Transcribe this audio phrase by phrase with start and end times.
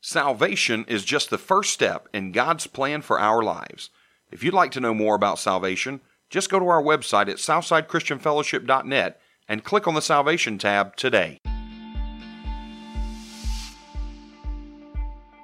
[0.00, 3.90] Salvation is just the first step in God's plan for our lives.
[4.30, 9.20] If you'd like to know more about salvation, just go to our website at southsidechristianfellowship.net
[9.48, 11.40] and click on the Salvation tab today.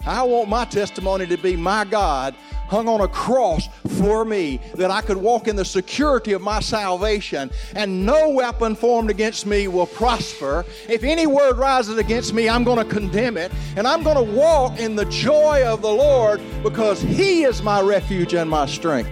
[0.07, 2.37] I want my testimony to be my God
[2.67, 3.69] hung on a cross
[3.99, 8.75] for me, that I could walk in the security of my salvation, and no weapon
[8.75, 10.65] formed against me will prosper.
[10.89, 14.33] If any word rises against me, I'm going to condemn it, and I'm going to
[14.33, 19.11] walk in the joy of the Lord because He is my refuge and my strength.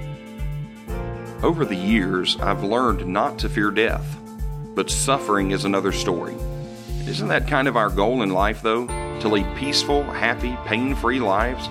[1.43, 4.17] Over the years, I've learned not to fear death,
[4.75, 6.37] but suffering is another story.
[7.07, 8.87] Isn't that kind of our goal in life, though?
[9.21, 11.69] To lead peaceful, happy, pain free lives?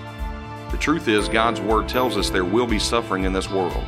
[0.72, 3.84] The truth is, God's Word tells us there will be suffering in this world.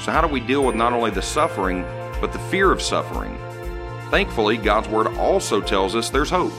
[0.00, 1.82] So, how do we deal with not only the suffering,
[2.22, 3.36] but the fear of suffering?
[4.10, 6.54] Thankfully, God's Word also tells us there's hope.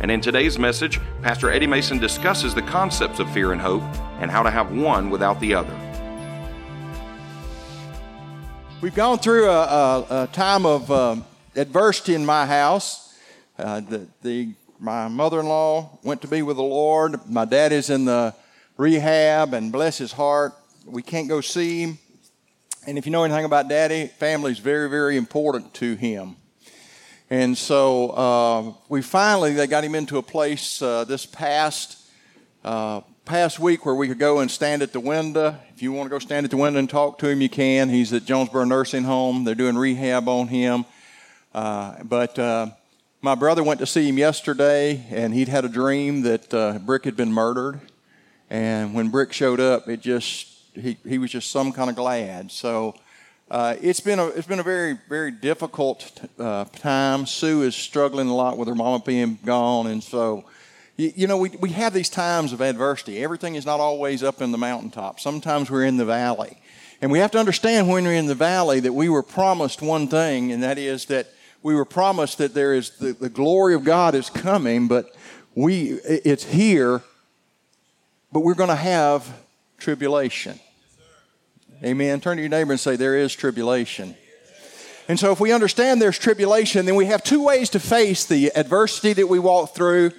[0.00, 3.82] And in today's message, Pastor Eddie Mason discusses the concepts of fear and hope
[4.18, 5.74] and how to have one without the other.
[8.80, 11.16] We've gone through a, a, a time of uh,
[11.54, 13.14] adversity in my house.
[13.58, 17.28] Uh, the, the, my mother in law went to be with the Lord.
[17.28, 18.34] My dad is in the
[18.76, 20.52] rehab, and bless his heart,
[20.84, 21.98] we can't go see him.
[22.86, 26.36] And if you know anything about daddy, family is very, very important to him.
[27.28, 31.98] And so uh, we finally they got him into a place uh, this past
[32.64, 35.56] uh, past week where we could go and stand at the window.
[35.74, 37.88] If you want to go stand at the window and talk to him, you can.
[37.88, 39.42] He's at Jonesboro Nursing Home.
[39.42, 40.84] They're doing rehab on him.
[41.52, 42.68] Uh, but uh,
[43.22, 47.04] my brother went to see him yesterday, and he'd had a dream that uh, Brick
[47.04, 47.80] had been murdered.
[48.50, 52.50] And when Brick showed up, it just he, he was just some kind of glad.
[52.52, 52.94] So
[53.50, 57.26] uh, it's been a it's been a very very difficult uh, time.
[57.26, 60.44] Sue is struggling a lot with her mama being gone, and so
[60.96, 63.22] you, you, know we we have these times of adversity.
[63.22, 65.20] Everything is not always up in the mountaintop.
[65.20, 66.58] Sometimes we're in the valley,
[67.00, 70.08] and we have to understand when we're in the valley that we were promised one
[70.08, 71.28] thing, and that is that
[71.62, 75.14] we were promised that there is the, the glory of God is coming, but
[75.54, 77.02] we it's here
[78.32, 79.26] but we're going to have
[79.78, 80.58] tribulation.
[81.84, 82.20] Amen.
[82.20, 84.16] Turn to your neighbor and say, There is tribulation.
[85.08, 88.50] And so, if we understand there's tribulation, then we have two ways to face the
[88.56, 90.10] adversity that we walk through.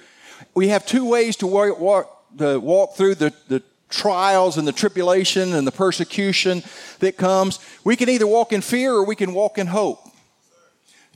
[0.54, 4.72] We have two ways to walk, walk, to walk through the, the trials and the
[4.72, 6.62] tribulation and the persecution
[7.00, 7.58] that comes.
[7.84, 10.02] We can either walk in fear or we can walk in hope.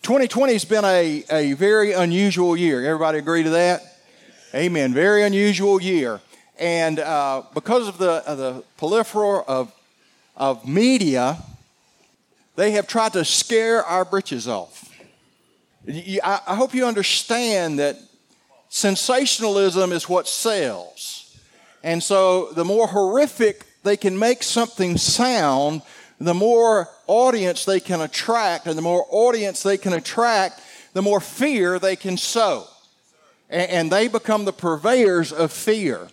[0.02, 2.84] 2020 has been a, a very unusual year.
[2.84, 3.82] Everybody agree to that?
[4.54, 4.92] Amen.
[4.92, 6.20] Very unusual year.
[6.58, 9.74] And uh, because of the, uh, the proliferation of,
[10.36, 11.38] of media,
[12.56, 14.90] they have tried to scare our britches off.
[15.88, 17.98] I, hope you understand that
[18.68, 21.36] sensationalism is what sells.
[21.82, 25.82] And so the more horrific they can make something sound,
[26.20, 30.60] the more audience they can attract, and the more audience they can attract,
[30.92, 32.66] the more fear they can sow.
[33.50, 36.08] And they become the purveyors of fear.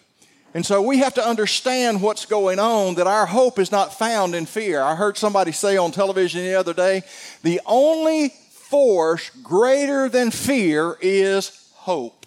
[0.53, 4.33] And so we have to understand what's going on, that our hope is not found
[4.33, 4.81] in fear.
[4.81, 7.03] I heard somebody say on television the other day
[7.43, 12.25] the only force greater than fear is hope.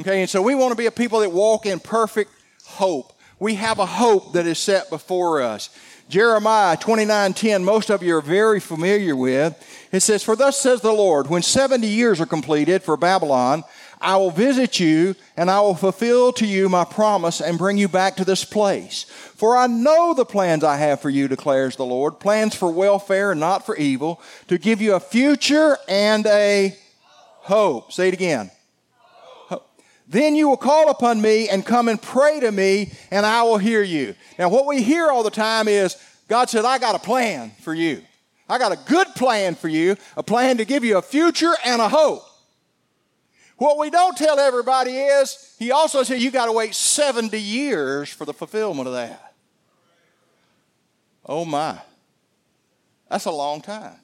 [0.00, 2.30] Okay, and so we want to be a people that walk in perfect
[2.64, 3.12] hope.
[3.38, 5.68] We have a hope that is set before us.
[6.08, 9.54] Jeremiah 29:10, most of you are very familiar with.
[9.92, 13.62] It says, For thus says the Lord, when 70 years are completed for Babylon,
[14.00, 17.88] I will visit you and I will fulfill to you my promise and bring you
[17.88, 19.04] back to this place.
[19.04, 23.32] For I know the plans I have for you, declares the Lord plans for welfare
[23.32, 26.76] and not for evil, to give you a future and a
[27.40, 27.92] hope.
[27.92, 28.50] Say it again.
[30.08, 33.58] Then you will call upon me and come and pray to me, and I will
[33.58, 34.16] hear you.
[34.40, 35.96] Now, what we hear all the time is
[36.26, 38.02] God said, I got a plan for you.
[38.48, 41.80] I got a good plan for you, a plan to give you a future and
[41.80, 42.24] a hope.
[43.60, 48.08] What we don't tell everybody is, he also said you got to wait 70 years
[48.08, 49.34] for the fulfillment of that.
[51.26, 51.78] Oh my.
[53.10, 53.96] That's a long time.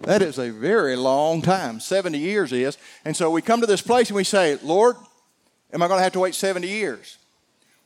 [0.00, 1.78] That is a very long time.
[1.78, 2.76] 70 years is.
[3.04, 4.96] And so we come to this place and we say, Lord,
[5.72, 7.18] am I going to have to wait 70 years?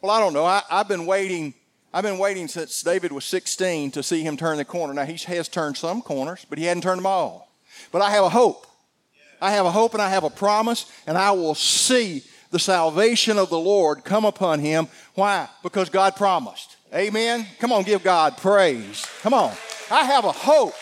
[0.00, 0.46] Well, I don't know.
[0.46, 1.52] I, have been waiting.
[1.92, 4.94] I've been waiting since David was 16 to see him turn the corner.
[4.94, 7.52] Now, he has turned some corners, but he hadn't turned them all.
[7.92, 8.66] But I have a hope.
[9.40, 13.38] I have a hope and I have a promise, and I will see the salvation
[13.38, 14.88] of the Lord come upon him.
[15.14, 15.48] Why?
[15.62, 16.76] Because God promised.
[16.92, 17.46] Amen.
[17.58, 19.06] Come on, give God praise.
[19.22, 19.52] Come on.
[19.90, 20.74] I have a hope.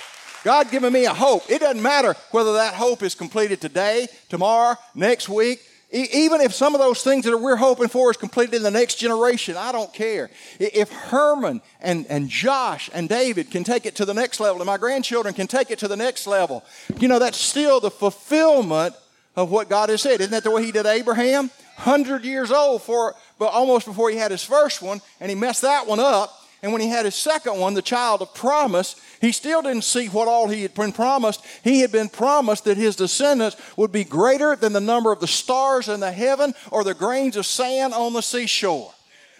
[0.44, 1.50] God giving me a hope.
[1.50, 5.60] It doesn't matter whether that hope is completed today, tomorrow, next week.
[5.90, 8.96] Even if some of those things that we're hoping for is completed in the next
[8.96, 10.28] generation, I don't care.
[10.58, 14.66] If Herman and, and Josh and David can take it to the next level, and
[14.66, 16.62] my grandchildren can take it to the next level,
[16.98, 18.94] you know, that's still the fulfillment
[19.34, 20.20] of what God has said.
[20.20, 21.50] Isn't that the way He did Abraham?
[21.78, 25.62] 100 years old, for, but almost before he had his first one, and he messed
[25.62, 26.37] that one up.
[26.62, 30.06] And when he had his second one, the child of promise, he still didn't see
[30.06, 31.44] what all he had been promised.
[31.62, 35.28] He had been promised that his descendants would be greater than the number of the
[35.28, 38.92] stars in the heaven or the grains of sand on the seashore.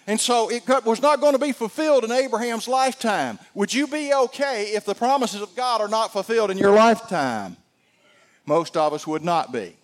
[0.06, 3.38] And so it was not going to be fulfilled in Abraham's lifetime.
[3.53, 7.56] Would you be okay if the promises of God are not fulfilled in your lifetime?
[8.47, 9.76] Most of us would not be.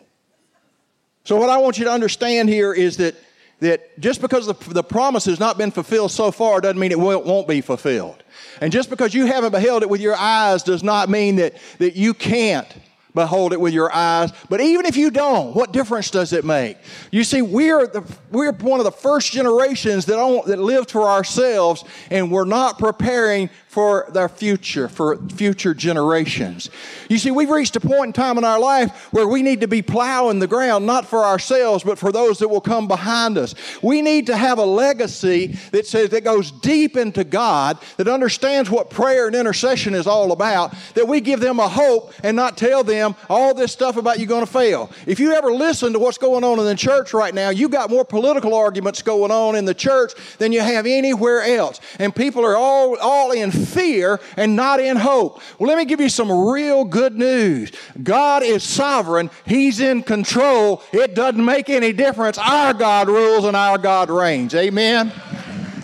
[1.25, 3.15] So, what I want you to understand here is that,
[3.61, 6.99] that just because the, the promise has not been fulfilled so far doesn't mean it
[6.99, 8.23] won't, be fulfilled.
[8.61, 11.97] And just because you haven't beheld it with your eyes does not mean that, that
[11.97, 12.69] you can't
[13.15, 14.33] behold it with your eyes.
[14.51, 16.77] But even if you don't, what difference does it make?
[17.11, 21.85] You see, we're, the, we're one of the first generations that, that lived for ourselves,
[22.11, 26.71] and we're not preparing for their future, for future generations.
[27.09, 29.67] You see, we've reached a point in time in our life where we need to
[29.67, 33.56] be plowing the ground, not for ourselves, but for those that will come behind us.
[33.82, 38.71] We need to have a legacy that says that goes deep into God, that understands
[38.71, 42.56] what prayer and intercession is all about, that we give them a hope and not
[42.56, 44.88] tell them all this stuff about you're going to fail.
[45.05, 47.91] If you ever listen to what's going on in the church right now, you got
[47.91, 51.81] more political arguments going on in the church than you have anywhere else.
[51.99, 55.41] And people are all, all in fear and not in hope.
[55.59, 57.73] Well, let me give you some real good news.
[58.03, 60.83] God is sovereign, He's in control.
[60.93, 62.39] It doesn't make any difference.
[62.39, 64.55] Our God rules and our God reigns.
[64.55, 65.13] Amen.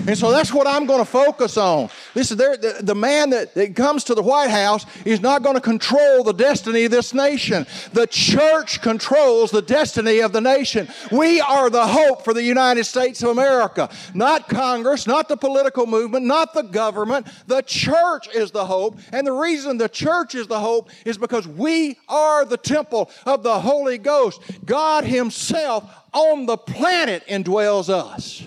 [0.06, 1.90] And so that's what I'm going to focus on.
[2.14, 5.60] Listen, the, the man that, that comes to the White House is not going to
[5.60, 7.66] control the destiny of this nation.
[7.92, 10.88] The church controls the destiny of the nation.
[11.12, 13.90] We are the hope for the United States of America.
[14.14, 17.26] Not Congress, not the political movement, not the government.
[17.46, 18.98] The church is the hope.
[19.12, 23.42] And the reason the church is the hope is because we are the temple of
[23.42, 24.40] the Holy Ghost.
[24.64, 28.42] God Himself on the planet indwells us.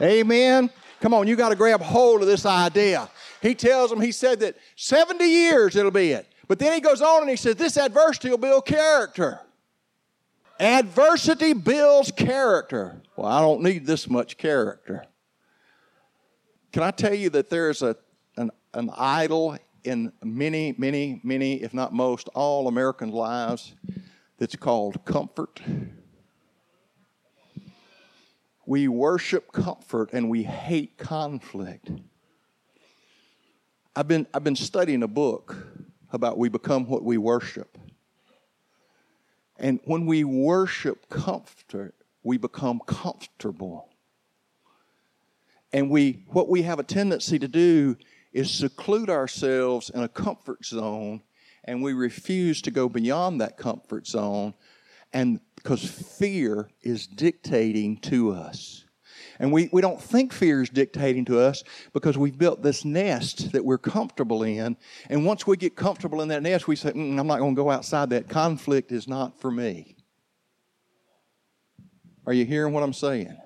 [0.00, 0.70] Amen.
[1.00, 3.08] Come on, you got to grab hold of this idea.
[3.42, 6.26] He tells them, he said that 70 years it'll be it.
[6.48, 9.40] But then he goes on and he says, this adversity will build character.
[10.58, 13.02] Adversity builds character.
[13.16, 15.04] Well, I don't need this much character.
[16.72, 17.96] Can I tell you that there's a,
[18.36, 23.74] an, an idol in many, many, many, if not most, all American lives
[24.38, 25.60] that's called comfort?
[28.66, 31.90] We worship comfort and we hate conflict.
[33.94, 35.56] I've been, I've been studying a book
[36.12, 37.78] about we become what we worship.
[39.58, 43.88] And when we worship comfort, we become comfortable.
[45.72, 47.96] And we, what we have a tendency to do
[48.32, 51.22] is seclude ourselves in a comfort zone,
[51.64, 54.54] and we refuse to go beyond that comfort zone
[55.12, 58.84] and because fear is dictating to us.
[59.40, 63.50] And we, we don't think fear is dictating to us because we've built this nest
[63.50, 64.76] that we're comfortable in.
[65.10, 67.60] And once we get comfortable in that nest, we say, mm, I'm not going to
[67.60, 68.28] go outside that.
[68.28, 69.96] Conflict is not for me.
[72.26, 73.36] Are you hearing what I'm saying?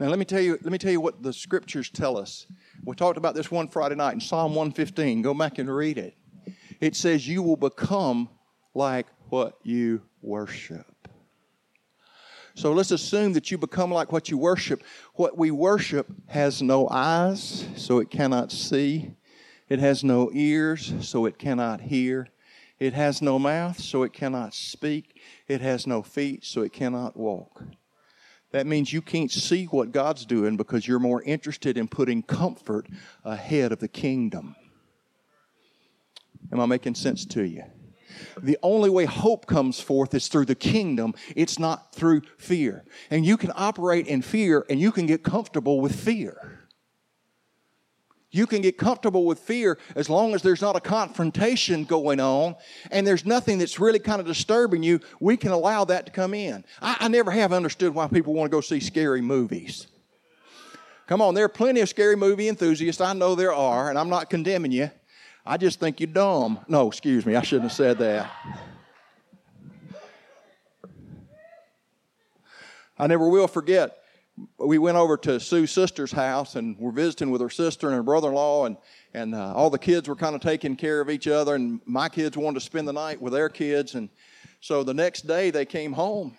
[0.00, 2.44] Now let me tell you, let me tell you what the scriptures tell us.
[2.84, 5.22] We talked about this one Friday night in Psalm 115.
[5.22, 6.16] Go back and read it.
[6.80, 8.28] It says, You will become
[8.74, 10.97] like what you worship.
[12.58, 14.82] So let's assume that you become like what you worship.
[15.14, 19.12] What we worship has no eyes, so it cannot see.
[19.68, 22.26] It has no ears, so it cannot hear.
[22.80, 25.20] It has no mouth, so it cannot speak.
[25.46, 27.62] It has no feet, so it cannot walk.
[28.50, 32.88] That means you can't see what God's doing because you're more interested in putting comfort
[33.24, 34.56] ahead of the kingdom.
[36.50, 37.62] Am I making sense to you?
[38.40, 41.14] The only way hope comes forth is through the kingdom.
[41.36, 42.84] It's not through fear.
[43.10, 46.58] And you can operate in fear and you can get comfortable with fear.
[48.30, 52.56] You can get comfortable with fear as long as there's not a confrontation going on
[52.90, 55.00] and there's nothing that's really kind of disturbing you.
[55.18, 56.64] We can allow that to come in.
[56.82, 59.86] I, I never have understood why people want to go see scary movies.
[61.06, 63.00] Come on, there are plenty of scary movie enthusiasts.
[63.00, 64.90] I know there are, and I'm not condemning you.
[65.46, 66.60] I just think you're dumb.
[66.68, 68.30] No, excuse me, I shouldn't have said that.
[72.98, 73.96] I never will forget.
[74.58, 78.02] We went over to Sue's sister's house and we're visiting with her sister and her
[78.02, 78.76] brother in law, and,
[79.14, 81.54] and uh, all the kids were kind of taking care of each other.
[81.54, 83.94] And my kids wanted to spend the night with their kids.
[83.94, 84.08] And
[84.60, 86.36] so the next day they came home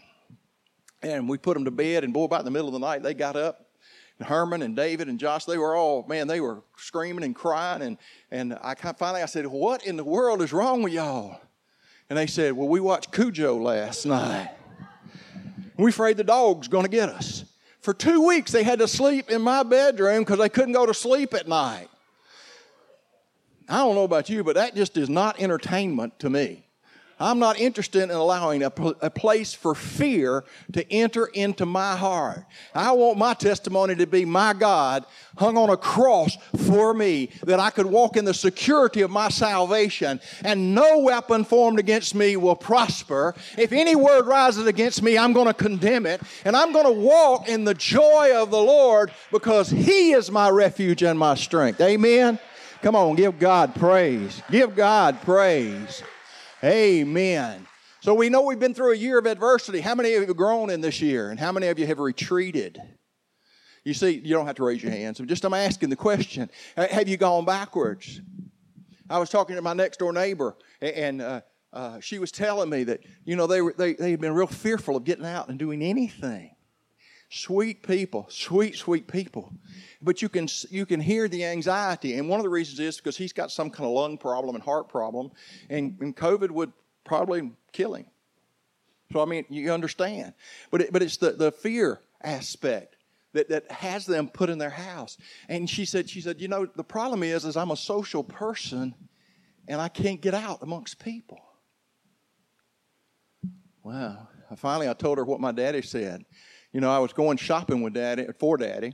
[1.02, 3.04] And we put them to bed, and boy, about in the middle of the night,
[3.04, 3.69] they got up.
[4.20, 7.82] And Herman and David and Josh, they were all, man, they were screaming and crying.
[7.82, 7.98] And,
[8.30, 11.40] and I finally I said, What in the world is wrong with y'all?
[12.10, 14.52] And they said, Well, we watched Cujo last night.
[15.78, 17.46] We're afraid the dog's going to get us.
[17.82, 20.94] For two weeks, they had to sleep in my bedroom because they couldn't go to
[20.94, 21.88] sleep at night.
[23.70, 26.66] I don't know about you, but that just is not entertainment to me.
[27.20, 28.72] I'm not interested in allowing a,
[29.02, 32.46] a, place for fear to enter into my heart.
[32.74, 35.06] I want my testimony to be my God
[35.38, 39.30] hung on a cross for me, that I could walk in the security of my
[39.30, 43.36] salvation, and no weapon formed against me will prosper.
[43.58, 46.92] If any word rises against me, I'm going to condemn it, and I'm going to
[46.92, 51.82] walk in the joy of the Lord because He is my refuge and my strength.
[51.82, 52.40] Amen.
[52.82, 54.42] Come on, give God praise.
[54.50, 56.02] Give God praise.
[56.64, 57.66] Amen.
[58.02, 59.80] So we know we've been through a year of adversity.
[59.80, 61.32] How many of you have grown in this year?
[61.32, 62.82] And how many of you have retreated?
[63.86, 65.20] You see, you don't have to raise your hands.
[65.20, 66.50] I'm just I'm asking the question.
[66.76, 68.22] Have you gone backwards?
[69.10, 71.42] I was talking to my next door neighbor, and uh,
[71.74, 74.48] uh, she was telling me that you know they were they they had been real
[74.48, 76.52] fearful of getting out and doing anything.
[77.32, 79.54] Sweet people, sweet sweet people,
[80.02, 83.16] but you can you can hear the anxiety, and one of the reasons is because
[83.16, 85.32] he's got some kind of lung problem and heart problem,
[85.70, 88.08] and, and COVID would probably kill him.
[89.14, 90.34] So I mean, you understand,
[90.72, 92.96] but it, but it's the the fear aspect
[93.34, 95.18] that, that has them put in their house.
[95.48, 98.96] And she said, she said, you know, the problem is, is I'm a social person
[99.68, 101.40] and I can't get out amongst people.
[103.84, 104.28] Wow.
[104.58, 106.26] Finally, I told her what my daddy said.
[106.72, 108.94] You know, I was going shopping with daddy, for daddy,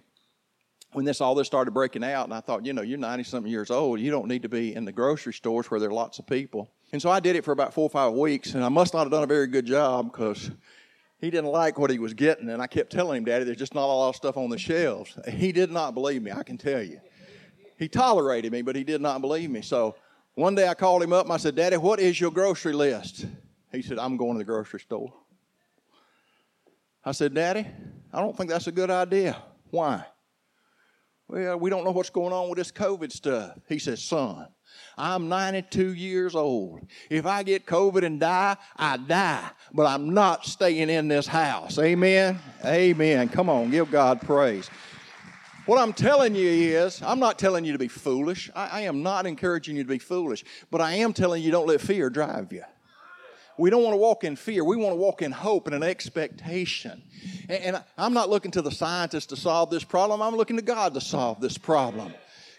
[0.93, 3.51] when this all this started breaking out, and I thought, you know, you're 90 something
[3.51, 3.99] years old.
[3.99, 6.71] You don't need to be in the grocery stores where there are lots of people.
[6.93, 9.01] And so I did it for about four or five weeks, and I must not
[9.01, 10.51] have done a very good job because
[11.17, 13.75] he didn't like what he was getting, and I kept telling him, Daddy, there's just
[13.75, 15.17] not a lot of stuff on the shelves.
[15.29, 17.01] He did not believe me, I can tell you.
[17.77, 19.61] He tolerated me, but he did not believe me.
[19.61, 19.95] So
[20.35, 23.25] one day I called him up and I said, Daddy, what is your grocery list?
[23.71, 25.13] He said, I'm going to the grocery store.
[27.05, 27.65] I said, Daddy,
[28.11, 29.37] I don't think that's a good idea.
[29.69, 30.05] Why?
[31.27, 33.57] Well, we don't know what's going on with this COVID stuff.
[33.67, 34.47] He says, Son,
[34.97, 36.81] I'm 92 years old.
[37.09, 39.49] If I get COVID and die, I die.
[39.73, 41.79] But I'm not staying in this house.
[41.79, 42.39] Amen?
[42.63, 43.29] Amen.
[43.29, 44.69] Come on, give God praise.
[45.65, 48.51] What I'm telling you is, I'm not telling you to be foolish.
[48.55, 50.43] I, I am not encouraging you to be foolish.
[50.69, 52.63] But I am telling you, don't let fear drive you.
[53.57, 54.63] We don't want to walk in fear.
[54.63, 57.01] We want to walk in hope and an expectation.
[57.49, 60.21] And, and I'm not looking to the scientists to solve this problem.
[60.21, 62.13] I'm looking to God to solve this problem.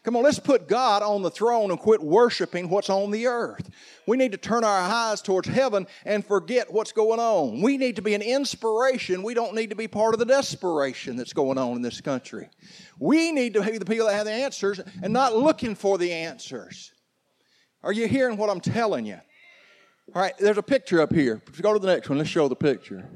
[0.07, 3.69] Come on, let's put God on the throne and quit worshiping what's on the earth.
[4.07, 7.61] We need to turn our eyes towards heaven and forget what's going on.
[7.61, 9.25] We need to be an inspiration.
[9.25, 12.49] We don't need to be part of the desperation that's going on in this country.
[13.01, 16.13] We need to be the people that have the answers and not looking for the
[16.13, 16.93] answers.
[17.83, 19.19] Are you hearing what I'm telling you?
[20.15, 21.43] All right, there's a picture up here.
[21.47, 22.19] Let's go to the next one.
[22.19, 23.09] Let's show the picture.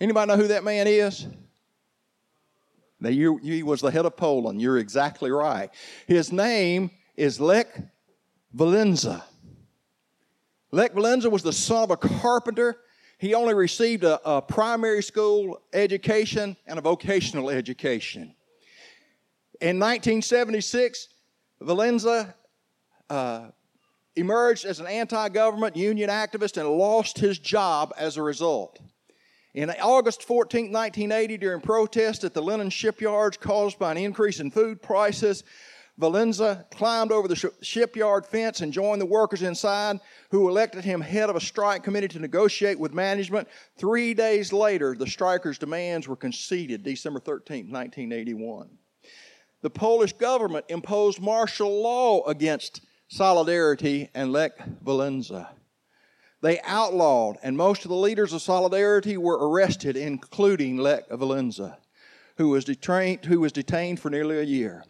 [0.00, 1.26] Anybody know who that man is?
[2.98, 4.60] Now, you, he was the head of Poland.
[4.60, 5.70] You're exactly right.
[6.06, 7.68] His name is Lech
[8.56, 9.22] Walesa.
[10.72, 12.78] Lech Walesa was the son of a carpenter.
[13.18, 18.34] He only received a, a primary school education and a vocational education.
[19.60, 21.08] In 1976,
[21.62, 22.34] Walesa
[23.08, 23.48] uh,
[24.16, 28.80] emerged as an anti government union activist and lost his job as a result.
[29.54, 34.50] In August 14, 1980, during protests at the Lenin shipyards caused by an increase in
[34.50, 35.44] food prices,
[35.98, 39.98] Walesa climbed over the shipyard fence and joined the workers inside,
[40.30, 43.48] who elected him head of a strike committee to negotiate with management.
[43.78, 48.68] Three days later, the strikers' demands were conceded, December 13, 1981.
[49.62, 55.48] The Polish government imposed martial law against Solidarity and Lech Walesa.
[56.42, 61.76] They outlawed, and most of the leaders of Solidarity were arrested, including Lech Walesa,
[62.36, 64.84] who was detained, who was detained for nearly a year.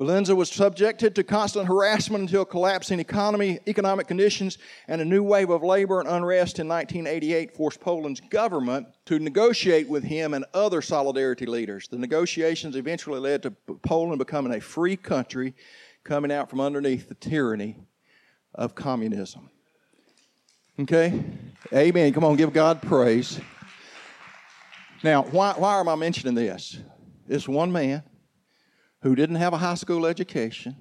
[0.00, 4.56] Walesa was subjected to constant harassment until collapsing economy, economic conditions
[4.88, 9.86] and a new wave of labor and unrest in 1988 forced Poland's government to negotiate
[9.90, 11.86] with him and other solidarity leaders.
[11.86, 15.54] The negotiations eventually led to Poland becoming a free country
[16.04, 17.76] coming out from underneath the tyranny
[18.54, 19.50] of communism.
[20.78, 21.22] Okay?
[21.72, 22.12] Amen.
[22.12, 23.40] Come on, give God praise.
[25.02, 26.78] Now, why, why am I mentioning this?
[27.26, 28.02] This one man
[29.02, 30.76] who didn't have a high school education,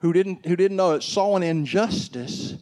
[0.00, 2.54] who didn't, who didn't know it, saw an injustice.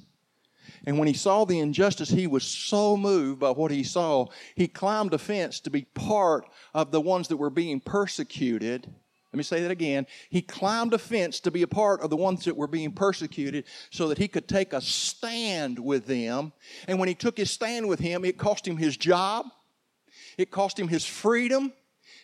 [0.85, 4.67] And when he saw the injustice, he was so moved by what he saw, he
[4.67, 6.45] climbed a fence to be part
[6.75, 8.93] of the ones that were being persecuted.
[9.33, 10.07] Let me say that again.
[10.29, 13.65] He climbed a fence to be a part of the ones that were being persecuted
[13.91, 16.53] so that he could take a stand with them.
[16.87, 19.47] And when he took his stand with him, it cost him his job,
[20.37, 21.73] it cost him his freedom,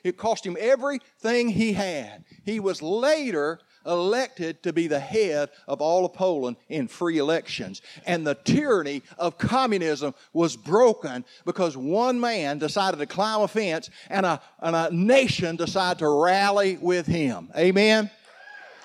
[0.04, 2.24] it cost him everything he had.
[2.44, 7.82] He was later elected to be the head of all of Poland in free elections.
[8.06, 13.90] And the tyranny of communism was broken because one man decided to climb a fence
[14.08, 17.50] and a, and a nation decided to rally with him.
[17.56, 18.10] Amen?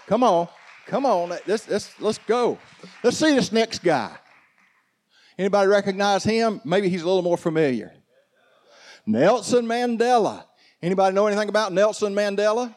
[0.08, 0.48] Come on.
[0.88, 1.30] Come on.
[1.46, 2.58] Let's, let's, let's go.
[3.04, 4.16] Let's see this next guy.
[5.38, 6.62] Anybody recognize him?
[6.64, 7.94] Maybe he's a little more familiar.
[9.06, 10.46] Nelson Mandela.
[10.82, 12.74] Anybody know anything about Nelson Mandela?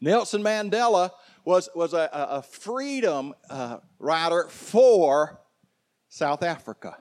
[0.00, 1.10] Nelson Mandela
[1.44, 5.40] was, was a, a freedom uh, rider for
[6.08, 6.96] South Africa.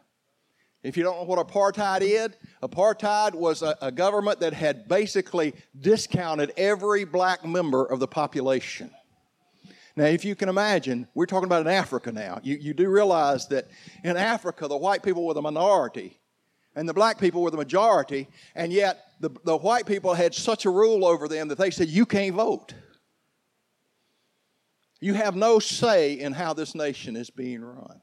[0.84, 2.30] If you don't know what apartheid is,
[2.64, 8.90] apartheid was a, a, government that had basically discounted every black member of the population.
[9.96, 12.40] Now, if you can imagine, we're talking about in Africa now.
[12.42, 13.68] You, you do realize that
[14.04, 16.20] in Africa, the white people were the minority
[16.76, 20.66] and the black people were the majority, and yet the, the white people had such
[20.66, 22.74] a rule over them that they said, You can't vote.
[25.02, 28.02] You have no say in how this nation is being run.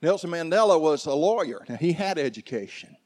[0.00, 1.64] Nelson Mandela was a lawyer.
[1.68, 2.96] Now, he had education.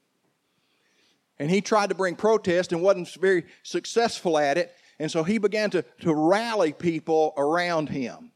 [1.38, 4.72] And he tried to bring protest and wasn't very successful at it.
[5.00, 8.30] And so he began to, to rally people around him.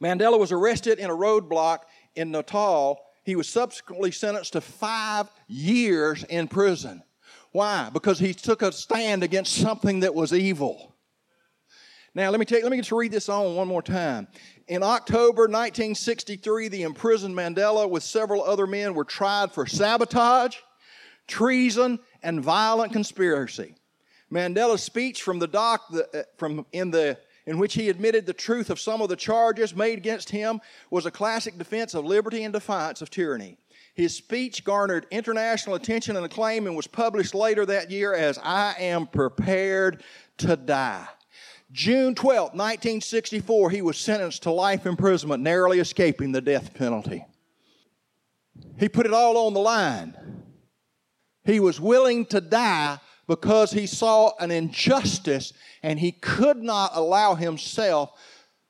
[0.00, 1.80] Mandela was arrested in a roadblock
[2.14, 3.00] in Natal.
[3.24, 7.02] He was subsequently sentenced to five years in prison.
[7.50, 7.90] Why?
[7.92, 10.94] Because he took a stand against something that was evil.
[12.18, 14.26] Now, let me take, let me to read this on one more time.
[14.66, 20.56] In October 1963, the imprisoned Mandela with several other men were tried for sabotage,
[21.28, 23.76] treason, and violent conspiracy.
[24.32, 28.32] Mandela's speech from the dock the, uh, from in the in which he admitted the
[28.32, 32.42] truth of some of the charges made against him was a classic defense of liberty
[32.42, 33.56] and defiance of tyranny.
[33.94, 38.74] His speech garnered international attention and acclaim and was published later that year as I
[38.80, 40.02] am prepared
[40.38, 41.06] to die.
[41.78, 47.24] June 12, 1964, he was sentenced to life imprisonment, narrowly escaping the death penalty.
[48.80, 50.42] He put it all on the line.
[51.44, 55.52] He was willing to die because he saw an injustice
[55.84, 58.10] and he could not allow himself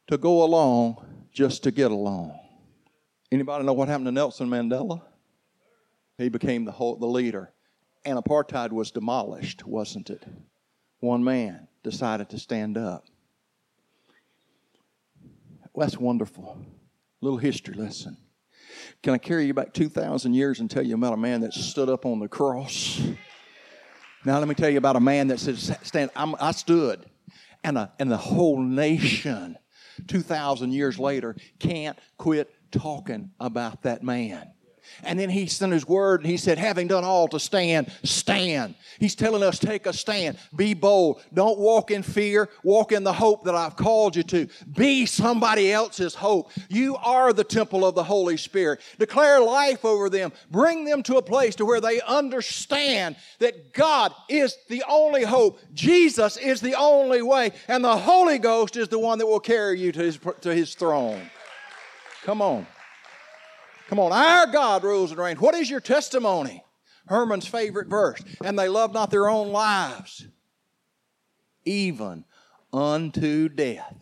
[0.09, 2.39] to go along just to get along.
[3.33, 5.01] Anybody know what happened to Nelson Mandela?
[6.19, 7.55] He became the, whole, the leader.
[8.05, 10.27] And apartheid was demolished, wasn't it?
[11.01, 13.05] One man decided to stand up.
[15.73, 16.59] Well, that's wonderful.
[17.21, 18.17] Little history lesson.
[19.03, 21.89] Can I carry you back 2,000 years and tell you about a man that stood
[21.89, 23.01] up on the cross?
[24.25, 27.07] Now, let me tell you about a man that said, stand, I'm, i stood,
[27.65, 29.57] and, a, and the whole nation,
[30.07, 34.51] 2,000 years later, can't quit talking about that man.
[35.03, 38.75] And then he sent his word and he said, having done all to stand, stand.
[38.99, 40.39] He's telling us, take a stand.
[40.55, 41.23] Be bold.
[41.33, 42.49] Don't walk in fear.
[42.63, 44.49] Walk in the hope that I've called you to.
[44.77, 46.51] Be somebody else's hope.
[46.69, 48.81] You are the temple of the Holy Spirit.
[48.99, 50.33] Declare life over them.
[50.51, 55.61] Bring them to a place to where they understand that God is the only hope.
[55.75, 57.53] Jesus is the only way.
[57.69, 60.75] And the Holy Ghost is the one that will carry you to his, to his
[60.75, 61.31] throne.
[62.25, 62.67] Come on.
[63.89, 65.41] Come on, our God rules and reigns.
[65.41, 66.63] What is your testimony?
[67.07, 68.23] Herman's favorite verse.
[68.45, 70.29] And they love not their own lives,
[71.65, 72.25] even
[72.73, 73.97] unto death.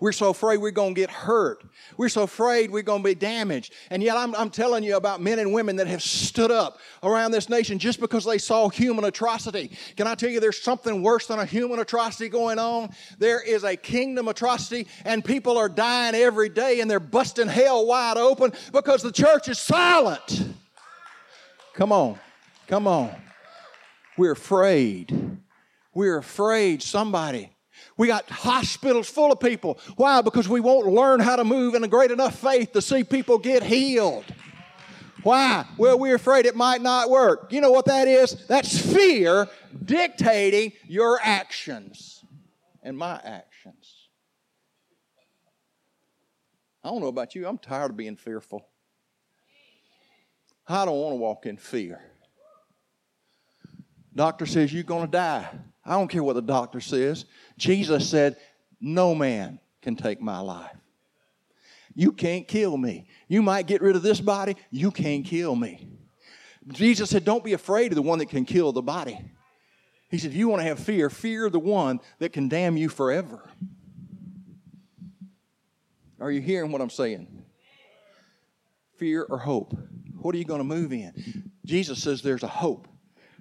[0.00, 1.64] We're so afraid we're going to get hurt.
[1.96, 3.72] We're so afraid we're going to be damaged.
[3.90, 7.32] And yet, I'm, I'm, telling you about men and women that have stood up around
[7.32, 9.76] this nation just because they saw human atrocity.
[9.96, 12.90] Can I tell you there's something worse than a human atrocity going on?
[13.18, 17.84] There is a kingdom atrocity, and people are dying every day, and they're busting hell
[17.84, 20.54] wide open because the church is silent.
[21.72, 22.18] Come on.
[22.68, 23.12] Come on.
[24.16, 25.38] We're afraid.
[25.92, 27.53] We're afraid somebody
[27.96, 29.78] we got hospitals full of people.
[29.96, 30.20] Why?
[30.20, 33.38] Because we won't learn how to move in a great enough faith to see people
[33.38, 34.24] get healed.
[35.22, 35.64] Why?
[35.78, 37.50] Well, we're afraid it might not work.
[37.50, 38.46] You know what that is?
[38.46, 39.48] That's fear
[39.84, 42.24] dictating your actions
[42.82, 44.08] and my actions.
[46.82, 48.66] I don't know about you, I'm tired of being fearful.
[50.68, 52.00] I don't want to walk in fear.
[54.14, 55.48] Doctor says you're going to die.
[55.84, 57.26] I don't care what the doctor says.
[57.58, 58.36] Jesus said,
[58.80, 60.76] No man can take my life.
[61.94, 63.06] You can't kill me.
[63.28, 64.56] You might get rid of this body.
[64.70, 65.88] You can't kill me.
[66.68, 69.20] Jesus said, Don't be afraid of the one that can kill the body.
[70.10, 72.88] He said, If you want to have fear, fear the one that can damn you
[72.88, 73.48] forever.
[76.20, 77.44] Are you hearing what I'm saying?
[78.96, 79.76] Fear or hope?
[80.18, 81.50] What are you going to move in?
[81.66, 82.88] Jesus says there's a hope.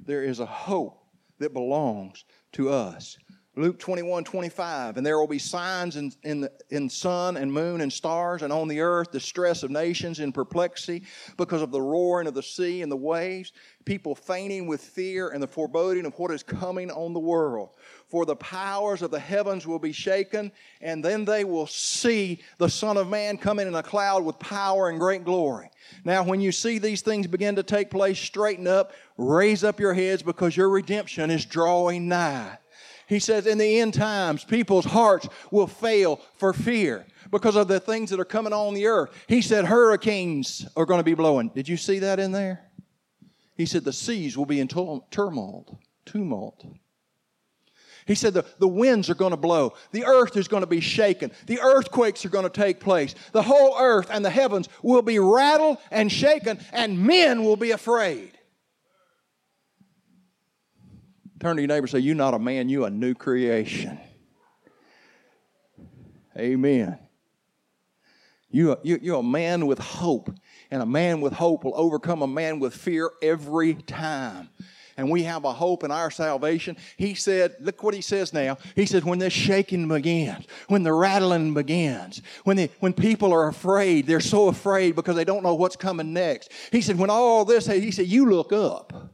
[0.06, 1.03] There is a hope
[1.40, 3.18] that belongs to us.
[3.56, 7.82] Luke 21, 25, and there will be signs in, in, the, in sun and moon
[7.82, 11.04] and stars, and on the earth distress of nations in perplexity
[11.38, 13.52] because of the roaring of the sea and the waves,
[13.86, 17.76] people fainting with fear and the foreboding of what is coming on the world.
[18.14, 22.70] For the powers of the heavens will be shaken, and then they will see the
[22.70, 25.72] Son of Man coming in a cloud with power and great glory.
[26.06, 29.96] Now, when you see these things begin to take place, straighten up, raise up your
[29.96, 32.60] heads, because your redemption is drawing nigh.
[33.08, 37.80] He says, in the end times, people's hearts will fail for fear because of the
[37.80, 39.10] things that are coming on the earth.
[39.28, 41.50] He said, hurricanes are going to be blowing.
[41.50, 42.70] Did you see that in there?
[43.58, 45.80] He said, the seas will be in turmoil.
[46.06, 46.64] Tumult.
[48.06, 49.74] He said the, the winds are going to blow.
[49.92, 51.32] The earth is going to be shaken.
[51.46, 53.16] The earthquakes are going to take place.
[53.32, 57.72] The whole earth and the heavens will be rattled and shaken, and men will be
[57.72, 58.32] afraid.
[61.40, 64.00] Turn to your neighbor and say, You're not a man, you're a new creation.
[66.38, 66.98] Amen.
[68.50, 70.30] You, you, you're a man with hope,
[70.70, 74.50] and a man with hope will overcome a man with fear every time
[74.98, 76.78] and we have a hope in our salvation.
[76.98, 78.58] He said, look what he says now.
[78.76, 83.48] He says, when this shaking begins, when the rattling begins, when, the, when people are
[83.48, 86.52] afraid, they're so afraid because they don't know what's coming next.
[86.72, 89.12] He said, when all this, he said, you look up.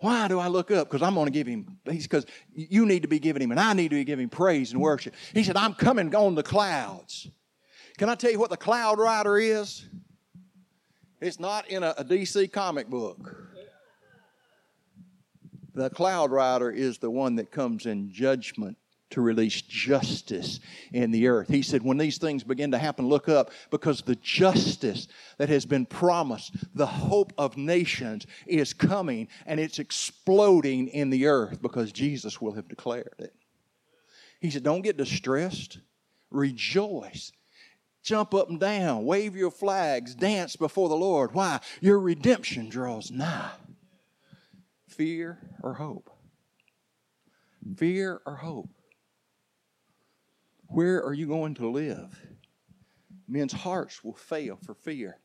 [0.00, 0.88] Why do I look up?
[0.88, 2.24] Because I'm going to give him, because
[2.54, 5.14] you need to be giving him, and I need to be giving praise and worship.
[5.34, 7.28] He said, I'm coming on the clouds.
[7.96, 9.88] Can I tell you what the cloud rider is?
[11.20, 13.18] It's not in a, a DC comic book.
[15.74, 18.76] The cloud rider is the one that comes in judgment
[19.10, 20.60] to release justice
[20.92, 21.48] in the earth.
[21.48, 25.64] He said, when these things begin to happen, look up because the justice that has
[25.64, 31.90] been promised, the hope of nations is coming and it's exploding in the earth because
[31.90, 33.34] Jesus will have declared it.
[34.40, 35.78] He said, don't get distressed,
[36.30, 37.32] rejoice.
[38.02, 41.34] Jump up and down, wave your flags, dance before the Lord.
[41.34, 41.60] Why?
[41.80, 43.50] Your redemption draws nigh.
[44.98, 46.10] Fear or hope?
[47.76, 48.68] Fear or hope?
[50.66, 52.20] Where are you going to live?
[53.28, 55.20] Men's hearts will fail for fear.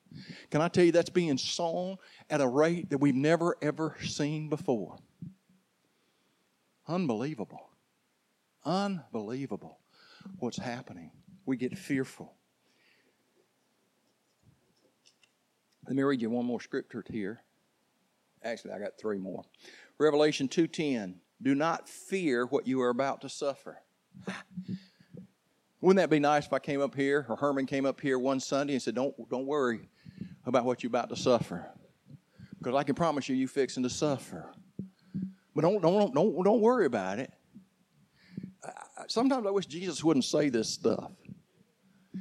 [0.52, 1.98] Can I tell you that's being sown
[2.30, 4.98] at a rate that we've never ever seen before?
[6.88, 7.72] Unbelievable.
[8.64, 9.80] Unbelievable
[10.38, 11.10] what's happening.
[11.48, 12.36] We get fearful.
[15.88, 17.42] Let me read you one more scripture here.
[18.44, 19.44] Actually, I got three more.
[19.98, 21.16] Revelation 2:10.
[21.42, 23.80] Do not fear what you are about to suffer.
[25.82, 28.40] Wouldn't that be nice if I came up here or Herman came up here one
[28.40, 29.90] Sunday and said, Don't, don't worry
[30.46, 31.70] about what you're about to suffer.
[32.58, 34.50] Because I can promise you, you're fixing to suffer.
[35.54, 37.32] But don't, don't, don't, don't worry about it.
[39.08, 41.12] Sometimes I wish Jesus wouldn't say this stuff.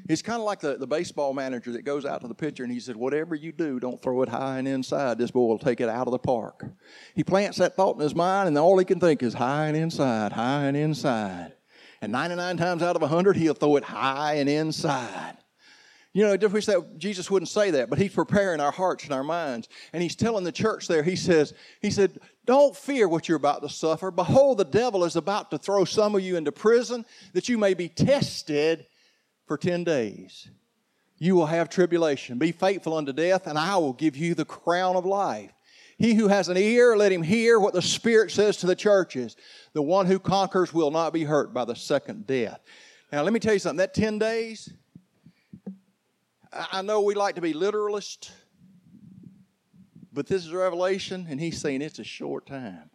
[0.08, 2.72] It's kind of like the, the baseball manager that goes out to the pitcher and
[2.72, 5.18] he said, Whatever you do, don't throw it high and inside.
[5.18, 6.64] This boy will take it out of the park.
[7.14, 9.76] He plants that thought in his mind, and all he can think is high and
[9.76, 11.52] inside, high and inside.
[12.00, 15.36] And 99 times out of 100, he'll throw it high and inside.
[16.14, 19.14] You know, I wish that Jesus wouldn't say that, but he's preparing our hearts and
[19.14, 19.68] our minds.
[19.94, 23.62] And he's telling the church there, he says, he said, don't fear what you're about
[23.62, 24.10] to suffer.
[24.10, 27.72] Behold, the devil is about to throw some of you into prison that you may
[27.72, 28.86] be tested
[29.52, 30.48] for 10 days.
[31.18, 32.38] You will have tribulation.
[32.38, 35.52] Be faithful unto death, and I will give you the crown of life.
[35.98, 39.36] He who has an ear, let him hear what the Spirit says to the churches.
[39.74, 42.60] The one who conquers will not be hurt by the second death.
[43.12, 43.76] Now, let me tell you something.
[43.76, 44.72] That 10 days,
[46.50, 48.32] I know we like to be literalist,
[50.14, 52.88] but this is Revelation, and he's saying it's a short time.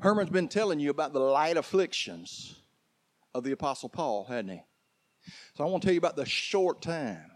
[0.00, 2.54] Herman's been telling you about the light afflictions
[3.34, 4.60] of the Apostle Paul, hadn't he?
[5.54, 7.30] So I want to tell you about the short time.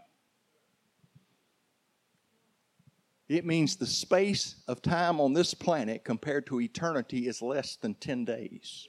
[3.27, 7.95] It means the space of time on this planet compared to eternity is less than
[7.95, 8.87] 10 days.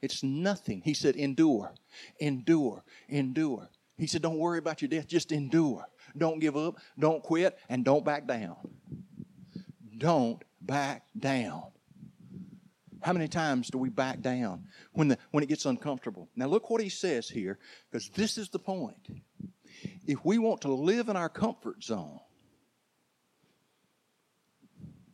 [0.00, 0.80] It's nothing.
[0.82, 1.72] He said, endure,
[2.20, 3.68] endure, endure.
[3.96, 5.84] He said, don't worry about your death, just endure.
[6.16, 8.56] Don't give up, don't quit, and don't back down.
[9.98, 11.64] Don't back down.
[13.00, 16.28] How many times do we back down when, the, when it gets uncomfortable?
[16.34, 17.58] Now, look what he says here,
[17.90, 19.08] because this is the point.
[20.06, 22.18] If we want to live in our comfort zone,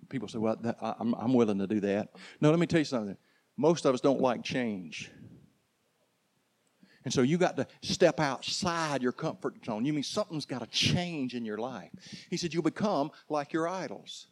[0.09, 2.11] people say, Well, that, I, I'm, I'm willing to do that.
[2.41, 3.17] No, let me tell you something.
[3.57, 5.11] Most of us don't like change.
[7.05, 9.85] And so you got to step outside your comfort zone.
[9.85, 11.91] You mean something's got to change in your life.
[12.31, 14.29] He said, You'll become like your idols.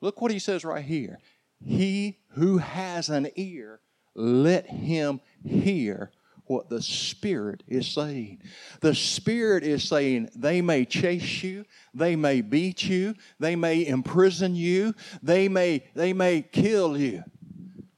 [0.00, 1.18] Look what he says right here.
[1.64, 3.80] He who has an ear,
[4.14, 6.12] let him hear
[6.46, 8.42] what the Spirit is saying.
[8.80, 14.54] The Spirit is saying they may chase you, they may beat you, they may imprison
[14.54, 17.22] you, they may, they may kill you.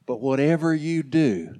[0.05, 1.55] But whatever you do,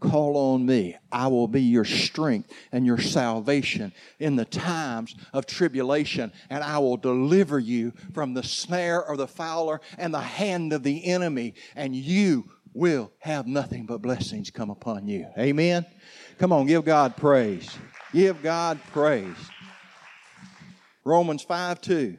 [0.00, 0.96] call on me.
[1.12, 6.78] I will be your strength and your salvation in the times of tribulation, and I
[6.78, 11.54] will deliver you from the snare of the fowler and the hand of the enemy,
[11.76, 15.26] and you will have nothing but blessings come upon you.
[15.38, 15.84] Amen.
[16.38, 17.76] Come on, give God praise.
[18.12, 19.36] Give God praise.
[21.04, 22.18] Romans 5 2.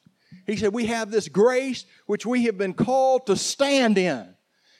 [0.45, 4.35] He said, We have this grace which we have been called to stand in.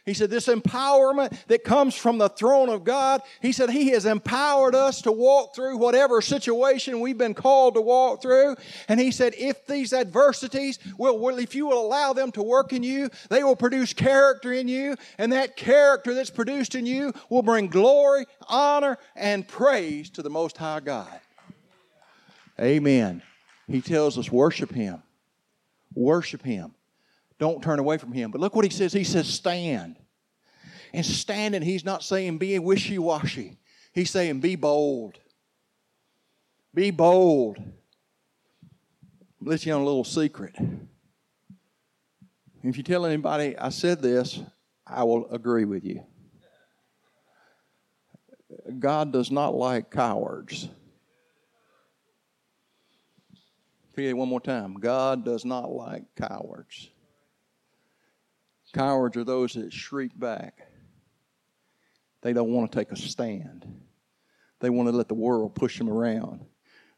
[0.06, 4.06] He said, This empowerment that comes from the throne of God, He said, He has
[4.06, 8.56] empowered us to walk through whatever situation we've been called to walk through.
[8.88, 12.82] And He said, If these adversities will, if you will allow them to work in
[12.82, 14.96] you, they will produce character in you.
[15.20, 20.30] And that character that's produced in you will bring glory, honor, and praise to the
[20.30, 21.20] Most High God.
[22.60, 23.22] Amen.
[23.68, 25.04] He tells us, Worship Him.
[25.94, 26.74] Worship Him.
[27.40, 28.32] Don't turn away from Him.
[28.32, 28.94] But look what He says.
[28.94, 29.98] He says, stand.
[30.94, 33.58] And standing, He's not saying be wishy washy,
[33.94, 35.20] He's saying be bold.
[36.74, 37.58] Be bold.
[39.42, 40.56] Let you on a little secret.
[42.64, 44.40] If you tell anybody I said this,
[44.86, 46.04] I will agree with you.
[48.80, 50.70] God does not like cowards.
[53.96, 54.76] It one more time.
[54.76, 56.90] God does not like cowards.
[58.74, 60.60] Cowards are those that shriek back.
[62.22, 63.66] They don't want to take a stand.
[64.60, 66.46] They want to let the world push them around.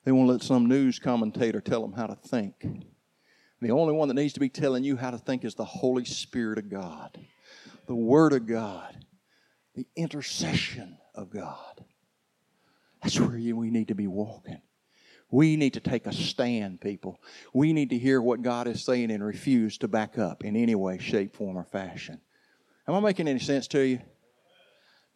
[0.03, 2.65] They want to let some news commentator tell them how to think.
[3.61, 6.03] The only one that needs to be telling you how to think is the Holy
[6.03, 7.17] Spirit of God,
[7.87, 9.05] the Word of God,
[9.73, 11.85] the intercession of God.
[13.01, 14.61] That's where we need to be walking.
[15.33, 17.19] We need to take a stand, people.
[17.55, 20.75] We need to hear what God is saying and refuse to back up in any
[20.75, 22.21] way, shape, form, or fashion.
[22.87, 23.99] Am I making any sense to you?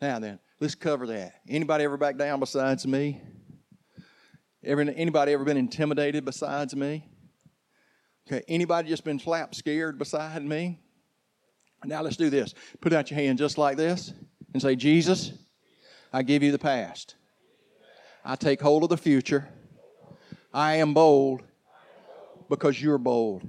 [0.01, 1.41] Now then, let's cover that.
[1.47, 3.21] Anybody ever back down besides me?
[4.63, 7.07] Ever, anybody ever been intimidated besides me?
[8.27, 10.79] Okay, anybody just been flat scared beside me?
[11.85, 12.55] Now let's do this.
[12.81, 14.13] Put out your hand just like this
[14.51, 15.31] and say, Jesus,
[16.11, 17.13] I give you the past.
[18.25, 19.47] I take hold of the future
[20.57, 21.43] I am bold
[22.49, 23.47] because you're bold.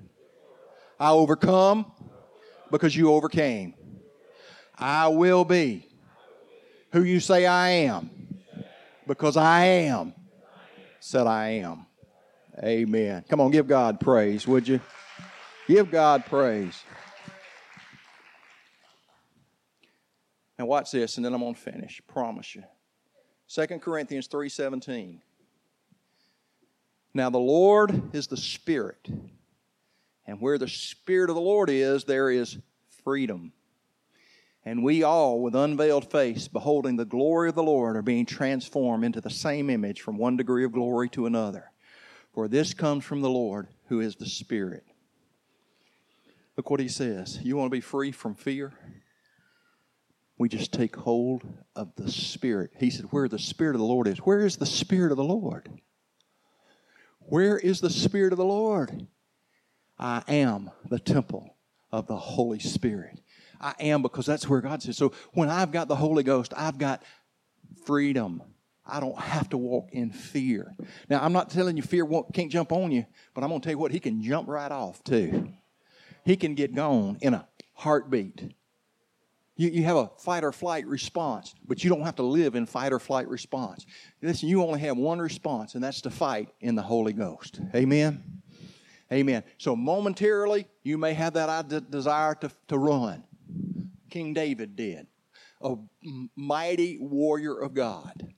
[1.00, 1.90] I overcome
[2.70, 3.72] because you overcame.
[4.76, 5.88] I will be
[6.92, 8.10] who you say I am
[9.06, 10.12] because I am
[11.00, 11.86] said I am.
[12.62, 13.24] Amen.
[13.26, 14.78] Come on, give God praise, would you?
[15.66, 16.78] Give God praise.
[20.58, 22.02] Now watch this, and then I'm going to finish.
[22.06, 22.64] Promise you.
[23.48, 25.20] 2 Corinthians 3.17.
[27.14, 29.08] Now, the Lord is the Spirit.
[30.26, 32.58] And where the Spirit of the Lord is, there is
[33.02, 33.52] freedom.
[34.64, 39.04] And we all, with unveiled face, beholding the glory of the Lord, are being transformed
[39.04, 41.70] into the same image from one degree of glory to another.
[42.34, 44.84] For this comes from the Lord, who is the Spirit.
[46.58, 47.38] Look what he says.
[47.42, 48.74] You want to be free from fear?
[50.36, 51.42] We just take hold
[51.74, 52.72] of the Spirit.
[52.78, 55.24] He said, Where the Spirit of the Lord is, where is the Spirit of the
[55.24, 55.68] Lord?
[57.28, 59.06] Where is the Spirit of the Lord?
[59.98, 61.56] I am the temple
[61.92, 63.20] of the Holy Spirit.
[63.60, 64.96] I am because that's where God says.
[64.96, 67.02] So when I've got the Holy Ghost, I've got
[67.84, 68.42] freedom.
[68.86, 70.74] I don't have to walk in fear.
[71.10, 73.74] Now, I'm not telling you fear can't jump on you, but I'm going to tell
[73.74, 75.52] you what, he can jump right off too.
[76.24, 78.54] He can get gone in a heartbeat.
[79.58, 82.64] You, you have a fight or flight response, but you don't have to live in
[82.64, 83.84] fight or flight response.
[84.22, 87.60] Listen, you only have one response, and that's to fight in the Holy Ghost.
[87.74, 88.22] Amen?
[89.12, 89.42] Amen.
[89.58, 93.24] So momentarily, you may have that desire to, to run.
[94.10, 95.08] King David did,
[95.60, 95.74] a
[96.36, 98.32] mighty warrior of God.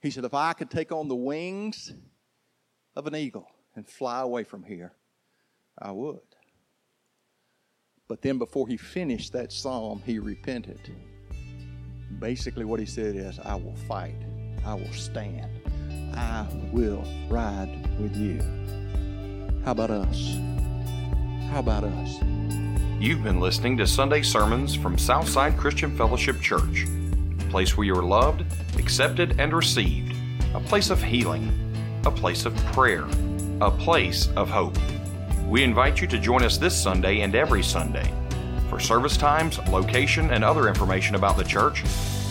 [0.00, 1.92] He said, If I could take on the wings
[2.96, 4.92] of an eagle and fly away from here,
[5.78, 6.20] I would.
[8.06, 10.78] But then before he finished that psalm, he repented.
[12.18, 14.16] Basically, what he said is, I will fight,
[14.62, 15.48] I will stand,
[16.14, 18.42] I will ride with you.
[19.64, 20.36] How about us?
[21.50, 22.18] How about us?
[23.00, 27.96] You've been listening to Sunday sermons from Southside Christian Fellowship Church, a place where you
[27.96, 28.44] are loved,
[28.78, 30.14] accepted, and received,
[30.54, 31.50] a place of healing,
[32.04, 33.06] a place of prayer,
[33.62, 34.76] a place of hope.
[35.48, 38.10] We invite you to join us this Sunday and every Sunday.
[38.70, 41.84] For service times, location, and other information about the church,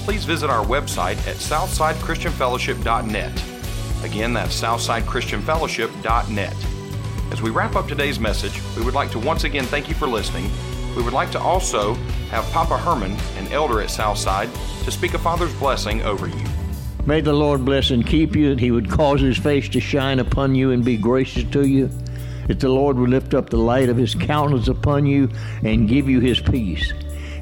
[0.04, 3.44] please visit our website at southsidechristianfellowship.net.
[4.04, 6.56] Again, that's southsidechristianfellowship.net.
[7.32, 10.08] As we wrap up today's message, we would like to once again thank you for
[10.08, 10.50] listening.
[10.96, 11.94] We would like to also
[12.32, 14.50] have Papa Herman, an elder at Southside,
[14.84, 16.46] to speak a Father's blessing over you.
[17.06, 20.20] May the Lord bless and keep you, that He would cause His face to shine
[20.20, 21.92] upon you and be gracious to you
[22.48, 25.30] that the Lord would lift up the light of his countenance upon you
[25.64, 26.94] and give you his peace.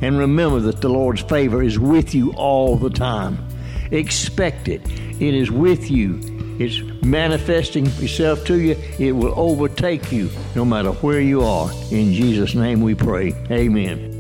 [0.02, 3.48] And remember that the Lord's favor is with you all the time.
[3.92, 4.82] Expect it.
[5.22, 6.20] It is with you.
[6.60, 8.76] It's manifesting itself to you.
[9.00, 11.72] It will overtake you no matter where you are.
[11.92, 13.34] In Jesus' name we pray.
[13.50, 14.11] Amen.